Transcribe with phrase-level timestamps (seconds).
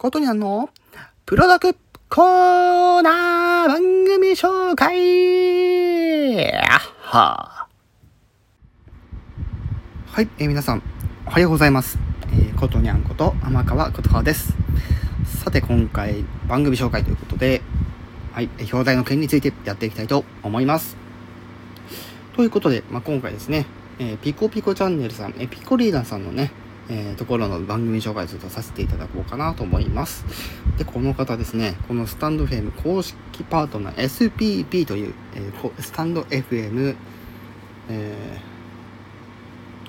[0.00, 0.70] ことにゃんの、
[1.26, 1.74] プロダク
[2.08, 6.46] コーナー番組紹介
[7.00, 7.66] は
[10.06, 10.84] はい、えー、皆さん、
[11.26, 11.98] おはようございます。
[12.30, 14.54] えー、ことにゃんこと天川ことはです。
[15.42, 17.60] さて、今回、番組紹介ということで、
[18.34, 20.96] はい、表題の件についてやっていきたいと思います。
[22.36, 23.66] ということで、まあ、今回ですね、
[23.98, 26.52] えー、ピコピコチャンネルさん、えー、ピコリーダーさんのね、
[26.90, 30.24] えー、ところの番組紹介ちょっとさせていただこうかなと思います。
[30.78, 36.96] で、この方ですね、このスタンド FM 公式パートナー SPP という、えー、スタンド FM、
[37.90, 38.40] え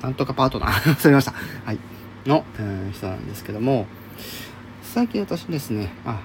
[0.00, 1.34] ー、なんとかパートナー、 忘れました。
[1.64, 1.78] はい。
[2.26, 3.86] の、えー、人なんですけども、
[4.82, 6.20] 最近私ですね、あ、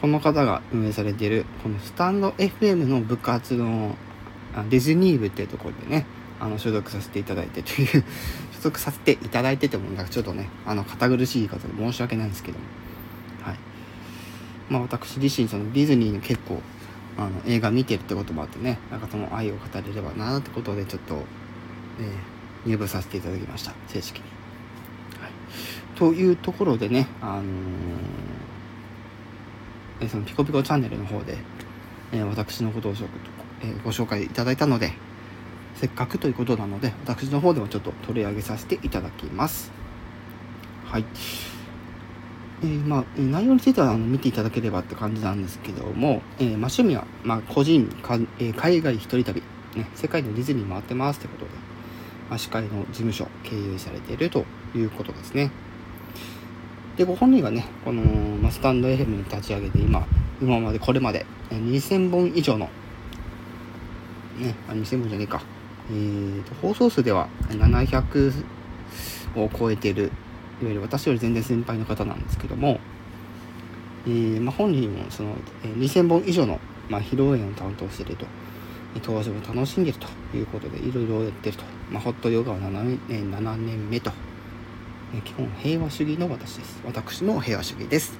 [0.00, 3.96] この方が運営されている、このスタンド FM の部活の
[4.68, 6.06] ディズニー部っていうところでね、
[6.40, 8.04] あの所属させていただいてという
[8.52, 12.64] 所属させていただいててもなんかちょっとねあの堅苦しい言い方で申し訳ないんですけども。
[13.42, 13.58] はい。
[14.68, 16.62] まあ私自身そのディズニーに結構
[17.16, 21.16] あの映画見てるってこともあってねなんかその愛を語れればなってことでちょっと、
[22.00, 23.72] えー、入部させていただきました。
[23.88, 24.22] 正式に、
[25.20, 25.30] はい、
[25.96, 31.38] というところでねあのー、そのピコピコチャンネルの方で、
[32.12, 32.92] えー、私のことを
[33.84, 34.92] ご紹介いただいたので
[35.78, 39.70] せっかくということなので、私の方でもちょっと取り上げさせていただきます。
[40.84, 41.04] はい。
[42.62, 49.40] えー、まあ、内容についてはあの見ていただければって感じなんですけども、えー、まあ、趣味は、まあ、個人か、えー、海外一人旅、
[49.76, 51.50] ね、世界のディズニー回ってますってことで、
[52.28, 55.52] まあ、司会の事務所経営されているということですね。
[56.96, 60.04] で、ご本人がね、この、まあ、スタンド FM に立ち上げて今、
[60.42, 62.68] 今までこれまで2000本以上の、
[64.40, 65.42] ね、あ2000本じゃねえか、
[65.90, 68.32] えーと、放送数では700
[69.36, 70.12] を超えている
[70.60, 72.80] いわゆる私より全然先輩の方なんですけども、
[74.06, 78.26] えー、まあ、本人もその、え2000本以上の、まあ、披露宴を担当していると
[78.96, 84.10] 登場を楽しんでいるということでいろいろやってると、まあ、ホットヨガは 7, 年7年目と、
[85.14, 86.80] え基本平和主義の私です。
[86.84, 88.18] 私も平和主義です。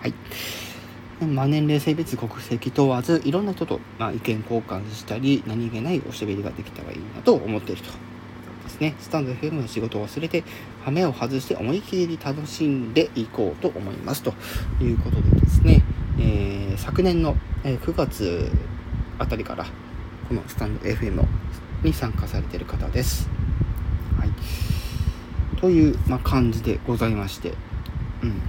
[0.00, 0.14] はい。
[1.26, 3.20] まあ、年齢性別国籍問わず。
[3.24, 7.90] いろんな人と、まあ、意見交換したり何気ないおしゃべりができたらいいなと思っていると
[8.64, 8.94] ですね。
[8.98, 10.44] スタンド FM の仕事を忘れて
[10.84, 14.32] 羽目を外して思い切り楽しんでいこうと思いますと
[14.80, 15.82] いうことでですね、
[16.18, 18.50] えー、昨年の9月
[19.18, 19.66] あたりから
[20.28, 21.22] このスタンド FM
[21.82, 23.28] に参加されている方です。
[24.18, 24.30] はい、
[25.60, 27.52] という、まあ、感じでございまして、
[28.22, 28.40] うん、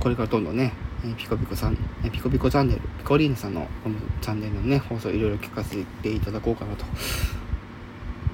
[0.00, 0.72] これからどんどんね
[1.04, 6.84] えピコピコさん、えピコピコチャンネル、ピコリーヌさんのこのチャンネルのね、放送いろいろ聞かせていただこうかなと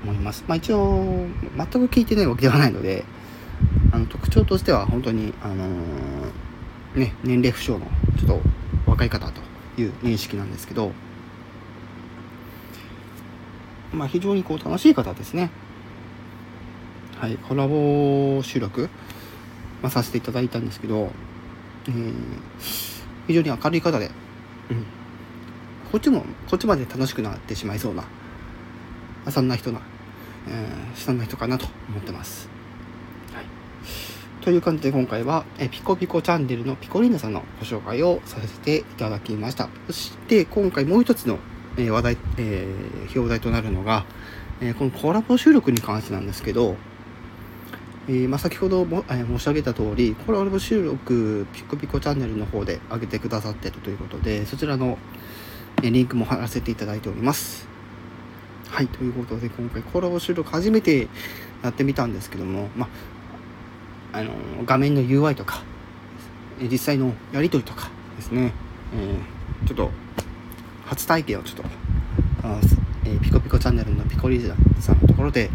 [0.03, 0.45] 思います。
[0.49, 1.27] まあ一応、
[1.57, 3.05] 全く聞いてないわけではないので、
[3.93, 7.87] あの特徴としては本当に、あのー、ね、年齢不詳の
[8.19, 8.41] ちょっと
[8.91, 9.41] 若い方と
[9.81, 10.93] いう認識なんですけど、
[13.93, 15.51] まあ非常にこう楽しい方ですね。
[17.21, 18.89] はい、コラボ収録、
[19.83, 21.11] まあ、させていただいたんですけど、
[21.89, 22.25] えー、
[23.27, 24.11] 非常に明るい方で、
[24.71, 24.85] うん、
[25.91, 28.05] こっちもこっちまで楽しくなってしまいそうな
[29.31, 29.81] そんな人な、
[30.49, 32.49] えー、そんな人かなと思ってます。
[33.33, 33.45] はい、
[34.43, 39.69] という感じで今回はえピコピコチャンネルのピコリーナさんのご紹介をさせていただきました。
[39.87, 41.39] そして今回もう一つの、
[41.79, 44.05] え話題、えー、表題となるのが、
[44.61, 46.77] えー、このコラボ収録に関してなんですけど、
[48.07, 54.99] えー、まあ、先ほども、えー、申し上げた通り、コラボ収録ピコピコチャンネルの方で上げてくださってるということで、そちらの、
[55.83, 57.67] えー、リンクも貼らせていただいております。
[58.69, 61.09] はい、ということで今回コラボ収録初めて
[61.63, 62.89] やってみたんですけども、ま
[64.13, 64.33] あ、あの
[64.67, 65.63] 画面の UI とか、
[66.61, 68.53] え実際のやり取りとかですね、
[68.95, 69.91] えちょっと
[70.85, 71.65] 初体験をちょっと、
[72.43, 72.61] あ
[73.07, 75.51] えピコピコチャンネルのピコリーザさんのところで、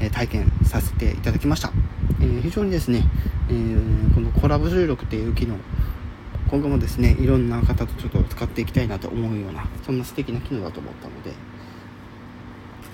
[0.00, 1.72] え体験させていただきました。
[2.20, 3.04] え、非常にですね、
[3.48, 5.56] えー、このコラボ収録っていう機能、
[6.50, 11.32] 今後もですね、いろんな方とちょっと使っていきたいなと思うような、そんな素敵な機能だと思ったので、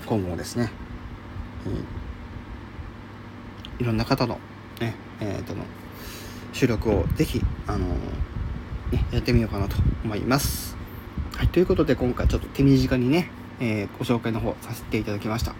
[0.05, 0.71] 今後もですね、
[1.65, 4.39] えー、いろんな方の、
[4.79, 5.63] ね、えー、との
[6.53, 7.87] 収録をぜひ、あの
[8.91, 10.75] ね、やってみようかなと思います。
[11.35, 13.29] はい、ということで今回ちょっと手短にね、
[13.59, 15.55] えー、ご紹介の方させていただきました。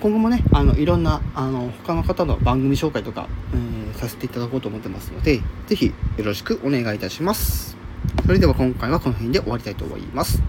[0.00, 7.76] 今後もね、あの、いろんな、あの、他の方の番組紹介とか、えー、させていただこうと思ってますので、是非よろしくお願いいたします。
[8.24, 10.42] それでは今回はこの辺で終わりたいと思います。